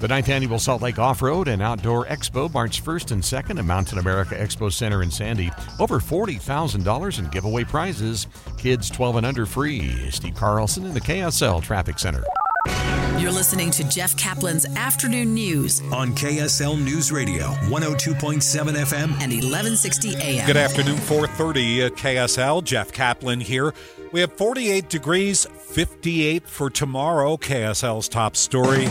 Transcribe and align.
The 0.00 0.08
ninth 0.08 0.30
annual 0.30 0.58
Salt 0.58 0.80
Lake 0.80 0.98
Off 0.98 1.20
Road 1.20 1.46
and 1.46 1.60
Outdoor 1.60 2.06
Expo, 2.06 2.50
March 2.54 2.82
1st 2.82 3.10
and 3.10 3.22
2nd 3.22 3.58
at 3.58 3.66
Mountain 3.66 3.98
America 3.98 4.34
Expo 4.34 4.72
Center 4.72 5.02
in 5.02 5.10
Sandy. 5.10 5.50
Over 5.78 6.00
$40,000 6.00 7.18
in 7.18 7.26
giveaway 7.26 7.64
prizes. 7.64 8.26
Kids 8.56 8.88
12 8.88 9.16
and 9.16 9.26
under 9.26 9.44
free. 9.44 10.10
Steve 10.10 10.34
Carlson 10.34 10.86
in 10.86 10.94
the 10.94 11.02
KSL 11.02 11.62
Traffic 11.62 11.98
Center. 11.98 12.24
You're 13.18 13.30
listening 13.30 13.70
to 13.72 13.86
Jeff 13.90 14.16
Kaplan's 14.16 14.64
Afternoon 14.74 15.34
News 15.34 15.82
on 15.92 16.14
KSL 16.14 16.82
News 16.82 17.12
Radio, 17.12 17.48
102.7 17.68 18.40
FM 18.40 19.12
and 19.20 19.32
1160 19.32 20.16
AM. 20.16 20.46
Good 20.46 20.56
afternoon, 20.56 20.96
4:30 20.96 21.84
at 21.84 21.92
KSL. 21.96 22.64
Jeff 22.64 22.90
Kaplan 22.90 23.40
here. 23.40 23.74
We 24.12 24.20
have 24.20 24.32
48 24.32 24.88
degrees, 24.88 25.44
58 25.44 26.48
for 26.48 26.70
tomorrow. 26.70 27.36
KSL's 27.36 28.08
top 28.08 28.34
story. 28.34 28.88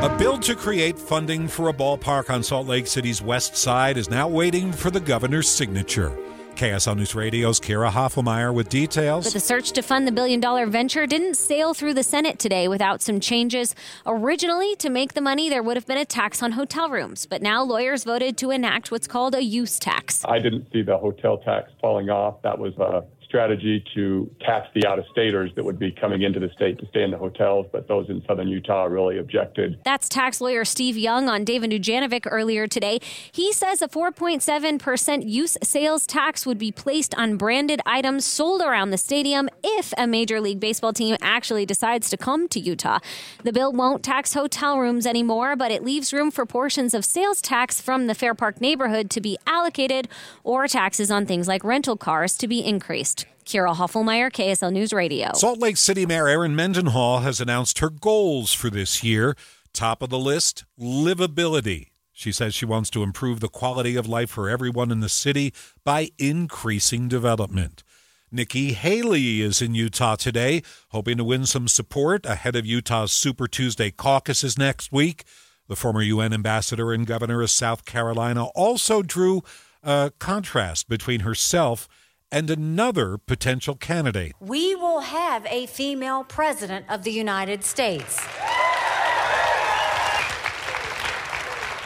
A 0.00 0.16
bill 0.16 0.38
to 0.38 0.54
create 0.54 0.96
funding 0.96 1.48
for 1.48 1.70
a 1.70 1.72
ballpark 1.72 2.30
on 2.30 2.40
Salt 2.40 2.68
Lake 2.68 2.86
City's 2.86 3.20
west 3.20 3.56
side 3.56 3.96
is 3.96 4.08
now 4.08 4.28
waiting 4.28 4.70
for 4.70 4.92
the 4.92 5.00
governor's 5.00 5.48
signature. 5.48 6.16
KSL 6.54 6.96
News 6.96 7.16
Radio's 7.16 7.58
Kira 7.58 7.90
Hoffelmeyer 7.90 8.54
with 8.54 8.68
details. 8.68 9.24
But 9.24 9.32
the 9.32 9.40
search 9.40 9.72
to 9.72 9.82
fund 9.82 10.06
the 10.06 10.12
billion 10.12 10.38
dollar 10.38 10.66
venture 10.66 11.04
didn't 11.04 11.34
sail 11.34 11.74
through 11.74 11.94
the 11.94 12.04
Senate 12.04 12.38
today 12.38 12.68
without 12.68 13.02
some 13.02 13.18
changes. 13.18 13.74
Originally, 14.06 14.76
to 14.76 14.88
make 14.88 15.14
the 15.14 15.20
money, 15.20 15.48
there 15.48 15.64
would 15.64 15.76
have 15.76 15.86
been 15.86 15.98
a 15.98 16.04
tax 16.04 16.44
on 16.44 16.52
hotel 16.52 16.88
rooms, 16.90 17.26
but 17.26 17.42
now 17.42 17.64
lawyers 17.64 18.04
voted 18.04 18.36
to 18.36 18.52
enact 18.52 18.92
what's 18.92 19.08
called 19.08 19.34
a 19.34 19.42
use 19.42 19.80
tax. 19.80 20.24
I 20.28 20.38
didn't 20.38 20.70
see 20.72 20.82
the 20.82 20.96
hotel 20.96 21.38
tax 21.38 21.72
falling 21.80 22.08
off. 22.08 22.40
That 22.42 22.60
was 22.60 22.76
a 22.78 23.02
strategy 23.28 23.84
to 23.94 24.34
tax 24.40 24.68
the 24.74 24.86
out 24.86 24.98
of 24.98 25.04
staters 25.12 25.50
that 25.54 25.64
would 25.64 25.78
be 25.78 25.92
coming 25.92 26.22
into 26.22 26.40
the 26.40 26.48
state 26.56 26.78
to 26.78 26.86
stay 26.88 27.02
in 27.02 27.10
the 27.10 27.18
hotels, 27.18 27.66
but 27.70 27.86
those 27.86 28.08
in 28.08 28.22
southern 28.26 28.48
Utah 28.48 28.84
really 28.84 29.18
objected. 29.18 29.78
That's 29.84 30.08
tax 30.08 30.40
lawyer 30.40 30.64
Steve 30.64 30.96
Young 30.96 31.28
on 31.28 31.44
Dave 31.44 31.62
and 31.62 31.72
Dujanovic 31.72 32.26
earlier 32.30 32.66
today. 32.66 33.00
He 33.30 33.52
says 33.52 33.82
a 33.82 33.88
4.7% 33.88 35.28
use 35.28 35.58
sales 35.62 36.06
tax 36.06 36.46
would 36.46 36.58
be 36.58 36.72
placed 36.72 37.14
on 37.16 37.36
branded 37.36 37.80
items 37.84 38.24
sold 38.24 38.62
around 38.62 38.90
the 38.90 38.98
stadium 38.98 39.50
if 39.62 39.92
a 39.98 40.06
Major 40.06 40.40
League 40.40 40.60
Baseball 40.60 40.94
team 40.94 41.16
actually 41.20 41.66
decides 41.66 42.08
to 42.10 42.16
come 42.16 42.48
to 42.48 42.58
Utah. 42.58 42.98
The 43.44 43.52
bill 43.52 43.72
won't 43.72 44.02
tax 44.02 44.32
hotel 44.32 44.78
rooms 44.78 45.06
anymore, 45.06 45.54
but 45.54 45.70
it 45.70 45.84
leaves 45.84 46.14
room 46.14 46.30
for 46.30 46.46
portions 46.46 46.94
of 46.94 47.04
sales 47.04 47.42
tax 47.42 47.80
from 47.80 48.06
the 48.06 48.14
Fair 48.14 48.34
Park 48.34 48.60
neighborhood 48.60 49.10
to 49.10 49.20
be 49.20 49.36
allocated 49.46 50.08
or 50.44 50.66
taxes 50.66 51.10
on 51.10 51.26
things 51.26 51.46
like 51.46 51.62
rental 51.62 51.96
cars 51.96 52.36
to 52.38 52.48
be 52.48 52.64
increased. 52.64 53.17
Kira 53.48 53.74
Hoffelmeyer, 53.74 54.30
KSL 54.30 54.70
News 54.70 54.92
Radio. 54.92 55.32
Salt 55.32 55.58
Lake 55.58 55.78
City 55.78 56.04
Mayor 56.04 56.28
Erin 56.28 56.54
Mendenhall 56.54 57.20
has 57.20 57.40
announced 57.40 57.78
her 57.78 57.88
goals 57.88 58.52
for 58.52 58.68
this 58.68 59.02
year. 59.02 59.34
Top 59.72 60.02
of 60.02 60.10
the 60.10 60.18
list, 60.18 60.66
livability. 60.78 61.86
She 62.12 62.30
says 62.30 62.54
she 62.54 62.66
wants 62.66 62.90
to 62.90 63.02
improve 63.02 63.40
the 63.40 63.48
quality 63.48 63.96
of 63.96 64.06
life 64.06 64.28
for 64.28 64.50
everyone 64.50 64.90
in 64.90 65.00
the 65.00 65.08
city 65.08 65.54
by 65.82 66.10
increasing 66.18 67.08
development. 67.08 67.82
Nikki 68.30 68.74
Haley 68.74 69.40
is 69.40 69.62
in 69.62 69.74
Utah 69.74 70.16
today, 70.16 70.62
hoping 70.90 71.16
to 71.16 71.24
win 71.24 71.46
some 71.46 71.68
support 71.68 72.26
ahead 72.26 72.54
of 72.54 72.66
Utah's 72.66 73.12
Super 73.12 73.48
Tuesday 73.48 73.90
caucuses 73.90 74.58
next 74.58 74.92
week. 74.92 75.24
The 75.68 75.76
former 75.76 76.02
UN 76.02 76.34
ambassador 76.34 76.92
and 76.92 77.06
governor 77.06 77.40
of 77.40 77.48
South 77.48 77.86
Carolina 77.86 78.44
also 78.48 79.00
drew 79.00 79.40
a 79.82 80.12
contrast 80.18 80.86
between 80.86 81.20
herself 81.20 81.88
and 82.30 82.50
another 82.50 83.18
potential 83.18 83.74
candidate. 83.74 84.34
We 84.40 84.74
will 84.74 85.00
have 85.00 85.46
a 85.46 85.66
female 85.66 86.24
president 86.24 86.86
of 86.88 87.04
the 87.04 87.12
United 87.12 87.64
States. 87.64 88.20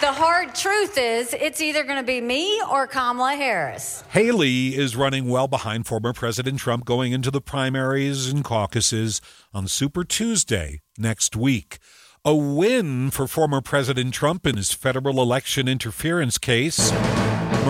The 0.01 0.13
hard 0.13 0.57
truth 0.57 0.98
is, 0.98 1.33
it's 1.33 1.61
either 1.61 1.85
going 1.85 1.98
to 1.98 2.03
be 2.03 2.20
me 2.20 2.61
or 2.69 2.89
Kamala 2.89 3.37
Harris. 3.37 4.03
Haley 4.11 4.75
is 4.75 4.97
running 4.97 5.29
well 5.29 5.47
behind 5.47 5.87
former 5.87 6.13
President 6.13 6.58
Trump 6.58 6.85
going 6.85 7.13
into 7.13 7.31
the 7.31 7.41
primaries 7.41 8.27
and 8.27 8.42
caucuses 8.42 9.20
on 9.55 9.69
Super 9.69 10.02
Tuesday 10.02 10.81
next 10.98 11.36
week. 11.36 11.79
A 12.25 12.35
win 12.35 13.13
for 13.13 13.29
former 13.29 13.61
President 13.61 14.13
Trump 14.13 14.45
in 14.45 14.57
his 14.57 14.73
federal 14.73 15.23
election 15.23 15.69
interference 15.69 16.36
case. 16.36 16.91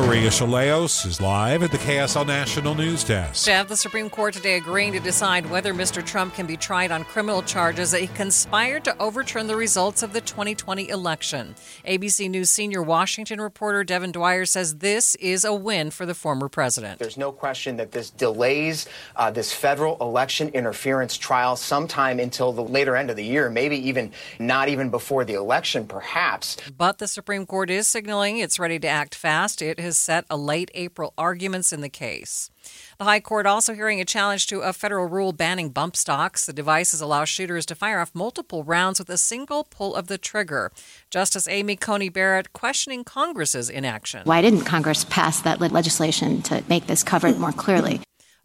Maria 0.02 0.30
Shilaos 0.30 1.06
is 1.06 1.20
live 1.20 1.62
at 1.62 1.70
the 1.70 1.78
KSL 1.78 2.26
National 2.26 2.74
News 2.74 3.04
Desk. 3.04 3.46
Jeff, 3.46 3.68
the 3.68 3.76
Supreme 3.76 4.10
Court 4.10 4.34
today 4.34 4.56
agreeing 4.56 4.92
to 4.94 5.00
decide 5.00 5.48
whether 5.48 5.72
Mr. 5.72 6.04
Trump 6.04 6.34
can 6.34 6.44
be 6.44 6.56
tried 6.56 6.90
on 6.90 7.04
criminal 7.04 7.40
charges 7.40 7.92
that 7.92 8.00
he 8.00 8.08
conspired 8.08 8.82
to 8.84 9.00
overturn 9.00 9.46
the 9.46 9.54
results 9.54 10.02
of 10.02 10.12
the 10.12 10.20
2020 10.20 10.88
election. 10.88 11.54
ABC 11.86 12.28
News 12.28 12.50
senior 12.50 12.82
Washington 12.82 13.40
reporter 13.40 13.84
Devin 13.84 14.10
Dwyer 14.10 14.44
says 14.44 14.78
this 14.78 15.14
is 15.14 15.44
a 15.44 15.54
win 15.54 15.92
for 15.92 16.04
the 16.04 16.14
former 16.14 16.48
president. 16.48 16.98
There's 16.98 17.16
no 17.16 17.30
question 17.30 17.76
that 17.76 17.92
this 17.92 18.10
delays 18.10 18.88
uh, 19.14 19.30
this 19.30 19.52
federal 19.52 19.96
election 20.00 20.48
interference 20.48 21.16
trial 21.16 21.54
sometime 21.54 22.19
until 22.19 22.52
the 22.52 22.64
later 22.64 22.96
end 22.96 23.08
of 23.08 23.14
the 23.14 23.24
year, 23.24 23.48
maybe 23.48 23.76
even 23.76 24.10
not 24.40 24.69
even 24.69 24.90
before 24.90 25.24
the 25.24 25.34
election, 25.34 25.86
perhaps. 25.86 26.56
But 26.76 26.98
the 26.98 27.06
Supreme 27.06 27.46
Court 27.46 27.70
is 27.70 27.86
signaling 27.86 28.38
it's 28.38 28.58
ready 28.58 28.80
to 28.80 28.88
act 28.88 29.14
fast. 29.14 29.62
It 29.62 29.78
has 29.78 29.91
set 29.98 30.25
a 30.30 30.36
late 30.36 30.70
April 30.75 31.14
arguments 31.16 31.72
in 31.72 31.80
the 31.80 31.88
case. 31.88 32.50
The 32.98 33.04
High 33.04 33.20
Court 33.20 33.47
also 33.47 33.75
hearing 33.75 34.00
a 34.00 34.04
challenge 34.04 34.47
to 34.48 34.60
a 34.60 34.72
federal 34.72 35.06
rule 35.06 35.32
banning 35.32 35.70
bump 35.70 35.97
stocks. 35.97 36.47
The 36.47 36.53
devices 36.53 37.00
allow 37.00 37.25
shooters 37.25 37.66
to 37.66 37.75
fire 37.75 38.00
off 38.00 38.14
multiple 38.14 38.64
rounds 38.64 38.98
with 38.98 39.10
a 39.10 39.19
single 39.19 39.64
pull 39.64 39.94
of 39.94 40.06
the 40.06 40.19
trigger. 40.19 40.70
Justice 41.10 41.48
Amy 41.48 41.76
Coney 41.76 42.08
Barrett 42.08 42.52
questioning 42.52 43.04
Congress's 43.04 43.69
inaction. 43.69 44.22
Why 44.25 44.42
didn't 44.42 44.62
Congress 44.64 45.04
pass 45.04 45.41
that 45.42 45.60
legislation 45.60 46.42
to 46.42 46.62
make 46.69 46.86
this 46.86 47.02
covered 47.02 47.38
more 47.38 47.52
clearly? 47.52 48.00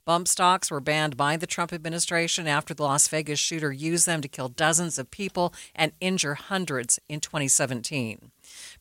Bump 0.08 0.30
stocks 0.30 0.72
were 0.72 0.80
banned 0.80 1.18
by 1.18 1.36
the 1.36 1.46
Trump 1.46 1.74
administration 1.74 2.48
after 2.48 2.74
the 2.74 2.84
Las 2.84 3.10
Vegas 3.10 3.40
shooter 3.40 3.74
used 3.74 4.06
them 4.06 4.22
to 4.22 4.30
kill 4.30 4.48
dozens 4.48 4.98
of 4.98 5.12
people 5.12 5.54
and 5.76 5.92
injure 6.00 6.36
hundreds 6.36 6.98
in 7.10 7.20
2017. 7.20 8.32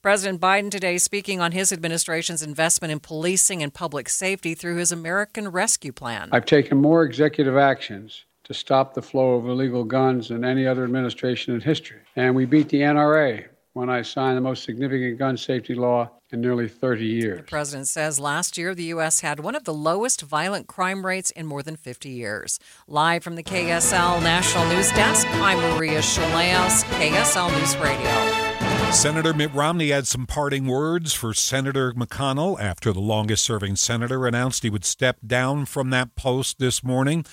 President 0.02 0.40
Biden 0.40 0.70
today 0.70 0.98
speaking 0.98 1.40
on 1.40 1.50
his 1.50 1.72
administration's 1.72 2.44
investment 2.44 2.92
in 2.92 3.00
policing 3.00 3.60
and 3.60 3.74
public 3.74 4.08
safety 4.08 4.54
through 4.54 4.76
his 4.76 4.92
American 4.92 5.48
Rescue 5.48 5.90
Plan. 5.90 6.28
I've 6.30 6.46
taken 6.46 6.78
more 6.78 7.02
executive 7.02 7.56
actions 7.56 8.24
to 8.44 8.54
stop 8.54 8.94
the 8.94 9.02
flow 9.02 9.34
of 9.34 9.48
illegal 9.48 9.82
guns 9.82 10.28
than 10.28 10.44
any 10.44 10.64
other 10.64 10.84
administration 10.84 11.56
in 11.56 11.60
history. 11.60 12.02
And 12.14 12.36
we 12.36 12.44
beat 12.44 12.68
the 12.68 12.82
NRA 12.82 13.46
when 13.76 13.90
I 13.90 14.00
signed 14.00 14.38
the 14.38 14.40
most 14.40 14.64
significant 14.64 15.18
gun 15.18 15.36
safety 15.36 15.74
law 15.74 16.10
in 16.32 16.40
nearly 16.40 16.66
30 16.66 17.04
years. 17.04 17.40
The 17.40 17.46
president 17.46 17.88
says 17.88 18.18
last 18.18 18.56
year 18.56 18.74
the 18.74 18.84
U.S. 18.84 19.20
had 19.20 19.38
one 19.40 19.54
of 19.54 19.64
the 19.64 19.74
lowest 19.74 20.22
violent 20.22 20.66
crime 20.66 21.04
rates 21.04 21.30
in 21.32 21.44
more 21.44 21.62
than 21.62 21.76
50 21.76 22.08
years. 22.08 22.58
Live 22.88 23.22
from 23.22 23.36
the 23.36 23.42
KSL 23.42 24.22
National 24.22 24.66
News 24.70 24.88
Desk, 24.92 25.26
I'm 25.42 25.58
Maria 25.74 25.98
Shilaos, 25.98 26.84
KSL 26.84 27.54
News 27.58 27.76
Radio. 27.76 28.92
Senator 28.92 29.34
Mitt 29.34 29.52
Romney 29.52 29.90
had 29.90 30.06
some 30.06 30.26
parting 30.26 30.66
words 30.66 31.12
for 31.12 31.34
Senator 31.34 31.92
McConnell 31.92 32.58
after 32.58 32.94
the 32.94 33.00
longest 33.00 33.44
serving 33.44 33.76
senator 33.76 34.26
announced 34.26 34.62
he 34.62 34.70
would 34.70 34.86
step 34.86 35.18
down 35.26 35.66
from 35.66 35.90
that 35.90 36.16
post 36.16 36.58
this 36.58 36.82
morning. 36.82 37.26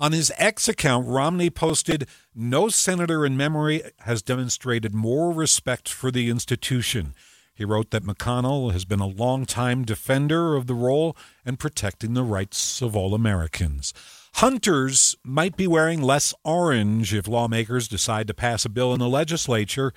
On 0.00 0.12
his 0.12 0.32
X 0.36 0.68
account, 0.68 1.08
Romney 1.08 1.50
posted, 1.50 2.06
No 2.34 2.68
senator 2.68 3.26
in 3.26 3.36
memory 3.36 3.82
has 4.00 4.22
demonstrated 4.22 4.94
more 4.94 5.32
respect 5.32 5.88
for 5.88 6.12
the 6.12 6.30
institution. 6.30 7.14
He 7.52 7.64
wrote 7.64 7.90
that 7.90 8.04
McConnell 8.04 8.72
has 8.72 8.84
been 8.84 9.00
a 9.00 9.06
long-time 9.06 9.84
defender 9.84 10.54
of 10.54 10.68
the 10.68 10.74
role 10.74 11.16
and 11.44 11.58
protecting 11.58 12.14
the 12.14 12.22
rights 12.22 12.80
of 12.80 12.94
all 12.94 13.14
Americans. 13.14 13.92
Hunters 14.34 15.16
might 15.24 15.56
be 15.56 15.66
wearing 15.66 16.00
less 16.00 16.32
orange 16.44 17.12
if 17.12 17.26
lawmakers 17.26 17.88
decide 17.88 18.28
to 18.28 18.34
pass 18.34 18.64
a 18.64 18.68
bill 18.68 18.92
in 18.92 19.00
the 19.00 19.08
legislature. 19.08 19.92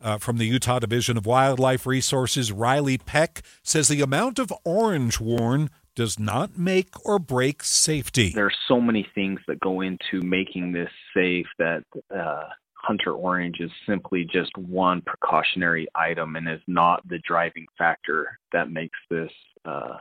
Uh, 0.00 0.18
from 0.18 0.38
the 0.38 0.46
Utah 0.46 0.80
Division 0.80 1.16
of 1.16 1.24
Wildlife 1.24 1.86
Resources, 1.86 2.50
Riley 2.50 2.98
Peck 2.98 3.42
says 3.62 3.86
the 3.86 4.02
amount 4.02 4.40
of 4.40 4.52
orange 4.64 5.20
worn 5.20 5.70
does 5.94 6.18
not 6.18 6.58
make 6.58 7.06
or 7.06 7.18
break 7.18 7.62
safety. 7.62 8.32
There 8.34 8.46
are 8.46 8.52
so 8.68 8.80
many 8.80 9.06
things 9.14 9.40
that 9.46 9.60
go 9.60 9.80
into 9.80 10.20
making 10.22 10.72
this 10.72 10.90
safe 11.14 11.46
that 11.58 11.84
uh, 12.14 12.44
Hunter 12.74 13.12
Orange 13.12 13.60
is 13.60 13.70
simply 13.86 14.24
just 14.24 14.56
one 14.58 15.00
precautionary 15.02 15.86
item 15.94 16.36
and 16.36 16.48
is 16.48 16.60
not 16.66 17.06
the 17.08 17.18
driving 17.26 17.66
factor 17.78 18.38
that 18.52 18.70
makes 18.70 18.98
this 19.10 19.30
uh, 19.64 19.96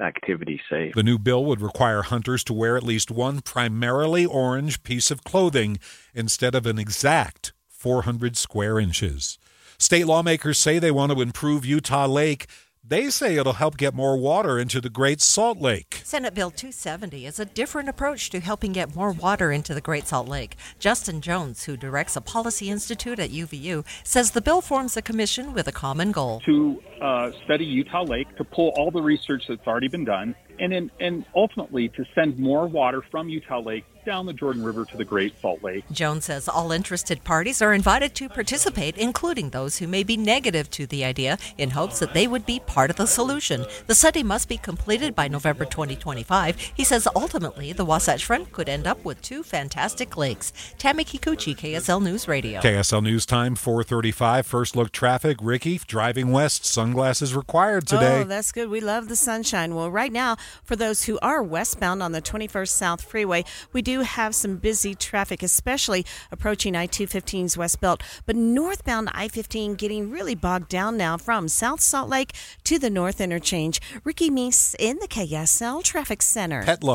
activity 0.00 0.60
safe. 0.70 0.94
The 0.94 1.02
new 1.02 1.18
bill 1.18 1.44
would 1.46 1.60
require 1.60 2.02
hunters 2.02 2.44
to 2.44 2.52
wear 2.52 2.76
at 2.76 2.82
least 2.82 3.10
one 3.10 3.40
primarily 3.40 4.26
orange 4.26 4.82
piece 4.82 5.10
of 5.10 5.24
clothing 5.24 5.78
instead 6.14 6.54
of 6.54 6.66
an 6.66 6.78
exact 6.78 7.52
400 7.68 8.36
square 8.36 8.78
inches. 8.78 9.38
State 9.78 10.06
lawmakers 10.06 10.58
say 10.58 10.78
they 10.78 10.90
want 10.90 11.12
to 11.12 11.20
improve 11.20 11.64
Utah 11.64 12.06
Lake 12.06 12.46
They 12.88 13.10
say 13.10 13.36
it'll 13.36 13.52
help 13.52 13.76
get 13.76 13.92
more 13.92 14.16
water 14.16 14.58
into 14.58 14.80
the 14.80 14.88
Great 14.88 15.20
Salt 15.20 15.58
Lake. 15.58 16.00
Senate 16.04 16.32
Bill 16.32 16.50
270 16.50 17.26
is 17.26 17.38
a 17.38 17.44
different 17.44 17.90
approach 17.90 18.30
to 18.30 18.40
helping 18.40 18.72
get 18.72 18.96
more 18.96 19.12
water 19.12 19.52
into 19.52 19.74
the 19.74 19.82
Great 19.82 20.08
Salt 20.08 20.26
Lake. 20.26 20.56
Justin 20.78 21.20
Jones, 21.20 21.64
who 21.64 21.76
directs 21.76 22.16
a 22.16 22.22
policy 22.22 22.70
institute 22.70 23.18
at 23.18 23.28
UVU, 23.28 23.84
says 24.04 24.30
the 24.30 24.40
bill 24.40 24.62
forms 24.62 24.96
a 24.96 25.02
commission 25.02 25.52
with 25.52 25.68
a 25.68 25.72
common 25.72 26.12
goal 26.12 26.40
to 26.46 26.80
uh, 27.02 27.30
study 27.44 27.66
Utah 27.66 28.04
Lake, 28.04 28.34
to 28.38 28.44
pull 28.44 28.72
all 28.78 28.90
the 28.90 29.02
research 29.02 29.42
that's 29.46 29.66
already 29.66 29.88
been 29.88 30.06
done, 30.06 30.34
and, 30.60 30.72
in, 30.72 30.90
and 31.00 31.24
ultimately 31.34 31.88
to 31.90 32.04
send 32.14 32.38
more 32.38 32.66
water 32.66 33.02
from 33.10 33.28
Utah 33.28 33.60
Lake 33.60 33.84
down 34.08 34.24
the 34.24 34.32
Jordan 34.32 34.62
River 34.62 34.86
to 34.86 34.96
the 34.96 35.04
Great 35.04 35.38
Salt 35.38 35.62
Lake. 35.62 35.84
Jones 35.92 36.24
says 36.24 36.48
all 36.48 36.72
interested 36.72 37.22
parties 37.24 37.60
are 37.60 37.74
invited 37.74 38.14
to 38.14 38.28
participate, 38.30 38.96
including 38.96 39.50
those 39.50 39.76
who 39.76 39.86
may 39.86 40.02
be 40.02 40.16
negative 40.16 40.70
to 40.70 40.86
the 40.86 41.04
idea, 41.04 41.36
in 41.58 41.68
hopes 41.68 41.98
that 41.98 42.14
they 42.14 42.26
would 42.26 42.46
be 42.46 42.58
part 42.60 42.88
of 42.88 42.96
the 42.96 43.06
solution. 43.06 43.66
The 43.86 43.94
study 43.94 44.22
must 44.22 44.48
be 44.48 44.56
completed 44.56 45.14
by 45.14 45.28
November 45.28 45.66
2025. 45.66 46.72
He 46.74 46.84
says 46.84 47.06
ultimately 47.14 47.74
the 47.74 47.84
Wasatch 47.84 48.24
Front 48.24 48.50
could 48.50 48.68
end 48.68 48.86
up 48.86 49.04
with 49.04 49.20
two 49.20 49.42
fantastic 49.42 50.16
lakes. 50.16 50.54
Tammy 50.78 51.04
Kikuchi, 51.04 51.54
KSL 51.54 52.02
News 52.02 52.26
Radio. 52.26 52.60
KSL 52.60 53.02
News 53.02 53.26
Time, 53.26 53.54
435. 53.54 54.46
First 54.46 54.74
look 54.74 54.90
traffic. 54.90 55.36
Ricky, 55.42 55.78
driving 55.86 56.32
west, 56.32 56.64
sunglasses 56.64 57.34
required 57.34 57.86
today. 57.86 58.22
Oh, 58.22 58.24
that's 58.24 58.52
good. 58.52 58.70
We 58.70 58.80
love 58.80 59.08
the 59.08 59.16
sunshine. 59.16 59.74
Well, 59.74 59.90
right 59.90 60.12
now, 60.12 60.38
for 60.64 60.76
those 60.76 61.04
who 61.04 61.18
are 61.20 61.42
westbound 61.42 62.02
on 62.02 62.12
the 62.12 62.22
21st 62.22 62.68
South 62.68 63.02
Freeway, 63.02 63.44
we 63.72 63.82
do 63.82 64.00
have 64.00 64.34
some 64.34 64.56
busy 64.56 64.94
traffic, 64.94 65.42
especially 65.42 66.04
approaching 66.30 66.76
I 66.76 66.86
215's 66.86 67.56
West 67.56 67.80
Belt. 67.80 68.02
But 68.26 68.36
northbound 68.36 69.10
I 69.12 69.28
15 69.28 69.74
getting 69.74 70.10
really 70.10 70.34
bogged 70.34 70.68
down 70.68 70.96
now 70.96 71.16
from 71.16 71.48
South 71.48 71.80
Salt 71.80 72.08
Lake 72.08 72.32
to 72.64 72.78
the 72.78 72.90
North 72.90 73.20
Interchange. 73.20 73.80
Ricky 74.04 74.30
Meese 74.30 74.74
in 74.78 74.98
the 75.00 75.08
KSL 75.08 75.82
Traffic 75.82 76.22
Center. 76.22 76.62
Pet 76.62 76.82